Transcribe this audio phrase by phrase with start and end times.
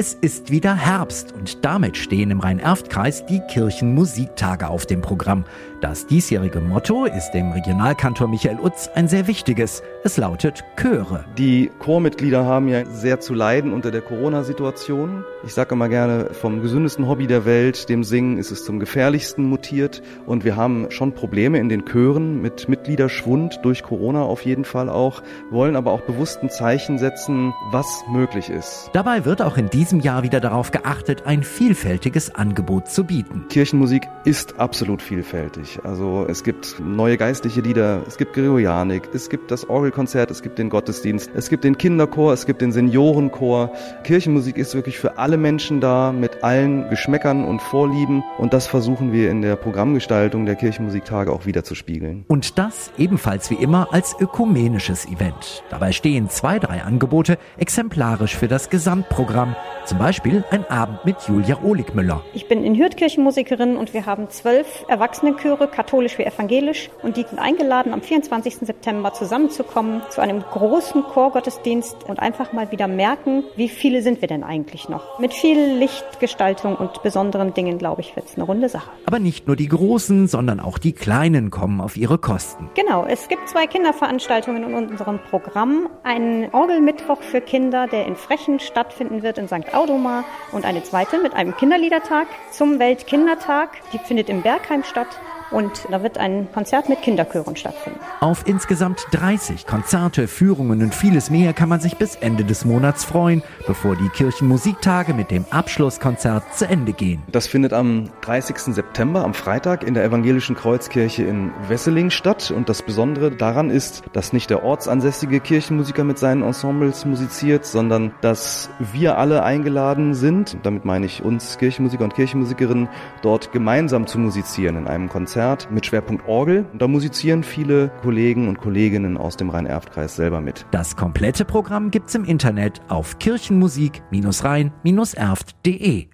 [0.00, 5.44] Es ist wieder Herbst und damit stehen im Rhein-Erft-Kreis die Kirchenmusiktage auf dem Programm.
[5.80, 9.82] Das diesjährige Motto ist dem Regionalkantor Michael Utz ein sehr wichtiges.
[10.04, 11.24] Es lautet Chöre.
[11.36, 15.24] Die Chormitglieder haben ja sehr zu leiden unter der Corona-Situation.
[15.44, 19.44] Ich sage immer gerne, vom gesündesten Hobby der Welt, dem Singen, ist es zum gefährlichsten
[19.44, 20.02] mutiert.
[20.26, 24.88] Und wir haben schon Probleme in den Chören mit Mitgliederschwund durch Corona auf jeden Fall
[24.88, 28.90] auch, wollen aber auch bewussten Zeichen setzen, was möglich ist.
[28.92, 33.46] Dabei wird auch in diesem Jahr wieder darauf geachtet, ein vielfältiges Angebot zu bieten.
[33.48, 35.80] Kirchenmusik ist absolut vielfältig.
[35.84, 40.58] Also es gibt neue geistliche Lieder, es gibt Gregorianik, es gibt das Orgelkonzert, es gibt
[40.58, 43.72] den Gottesdienst, es gibt den Kinderchor, es gibt den Seniorenchor.
[44.04, 48.22] Kirchenmusik ist wirklich für alle Menschen da, mit allen Geschmäckern und Vorlieben.
[48.38, 52.24] Und das versuchen wir in der Programmgestaltung der Kirchenmusiktage auch wieder zu spiegeln.
[52.28, 55.62] Und das ebenfalls wie immer als ökumenisches Event.
[55.70, 59.56] Dabei stehen zwei, drei Angebote exemplarisch für das Gesamtprogramm.
[59.84, 62.22] Zum Beispiel ein Abend mit Julia Ohligmüller.
[62.34, 66.90] Ich bin in Hürth Kirchenmusikerin und wir haben zwölf Erwachsenenchöre, katholisch wie evangelisch.
[67.02, 68.56] Und die sind eingeladen, am 24.
[68.56, 74.28] September zusammenzukommen zu einem großen Chorgottesdienst und einfach mal wieder merken, wie viele sind wir
[74.28, 75.18] denn eigentlich noch.
[75.18, 78.90] Mit viel Lichtgestaltung und besonderen Dingen, glaube ich, wird es eine runde Sache.
[79.06, 82.70] Aber nicht nur die Großen, sondern auch die Kleinen kommen auf ihre Kosten.
[82.74, 85.88] Genau, es gibt zwei Kinderveranstaltungen in unserem Programm.
[86.02, 89.57] Ein Orgelmittwoch für Kinder, der in Frechen stattfinden wird in St.
[89.72, 93.70] Audomar und eine zweite mit einem Kinderliedertag zum Weltkindertag.
[93.92, 95.08] Die findet im Bergheim statt
[95.50, 98.00] und da wird ein Konzert mit Kinderchören stattfinden.
[98.20, 103.04] Auf insgesamt 30 Konzerte, Führungen und vieles mehr kann man sich bis Ende des Monats
[103.04, 107.22] freuen, bevor die Kirchenmusiktage mit dem Abschlusskonzert zu Ende gehen.
[107.30, 108.74] Das findet am 30.
[108.74, 112.50] September, am Freitag, in der Evangelischen Kreuzkirche in Wesseling statt.
[112.50, 118.12] Und das Besondere daran ist, dass nicht der ortsansässige Kirchenmusiker mit seinen Ensembles musiziert, sondern
[118.20, 122.88] dass wir alle eingeladen sind, damit meine ich uns Kirchenmusiker und Kirchenmusikerinnen,
[123.22, 126.66] dort gemeinsam zu musizieren in einem Konzert mit Schwerpunkt Orgel.
[126.72, 130.66] Und da musizieren viele Kollegen und Kolleginnen aus dem Rhein-Erft-Kreis selber mit.
[130.72, 136.06] Das komplette Programm gibt's im Internet auf kirchenmusik-rhein-erft.de.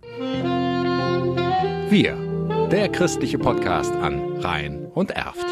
[1.89, 5.47] Wir, der christliche Podcast an Rhein und Erft.